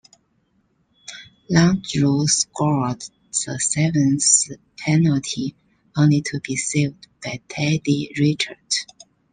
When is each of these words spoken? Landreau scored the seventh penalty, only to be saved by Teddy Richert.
Landreau 1.47 2.25
scored 2.25 3.01
the 3.31 3.59
seventh 3.59 4.49
penalty, 4.75 5.53
only 5.95 6.21
to 6.21 6.39
be 6.39 6.55
saved 6.55 7.05
by 7.23 7.39
Teddy 7.47 8.11
Richert. 8.17 8.87